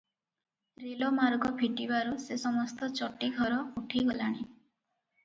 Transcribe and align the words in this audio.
ରେଲମାର୍ଗ 0.83 1.51
ଫିଟିବାରୁ 1.59 2.15
ସେ 2.23 2.37
ସମସ୍ତ 2.45 2.89
ଚଟି 3.01 3.29
ଘର 3.37 3.61
ଉଠିଗଲାଣି। 3.83 4.39